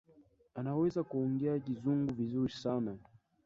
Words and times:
Anaweza 0.55 1.03
kuongea 1.03 1.59
kizungu 1.59 2.13
vizuri 2.13 2.51
sana 2.53 2.95